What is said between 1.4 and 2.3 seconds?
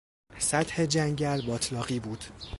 باتلاقی بود.